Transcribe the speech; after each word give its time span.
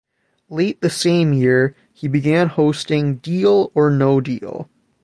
Late 0.49 0.81
the 0.81 0.89
same 0.89 1.31
year 1.31 1.75
he 1.93 2.07
began 2.07 2.47
hosting 2.47 3.17
"Deal 3.17 3.71
or 3.75 3.91
No 3.91 4.19
Deal". 4.19 4.67